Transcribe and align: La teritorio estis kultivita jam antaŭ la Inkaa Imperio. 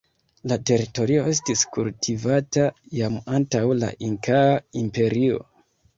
La 0.51 0.55
teritorio 0.69 1.25
estis 1.31 1.61
kultivita 1.75 2.65
jam 3.01 3.19
antaŭ 3.41 3.63
la 3.85 3.91
Inkaa 4.09 4.61
Imperio. 4.83 5.39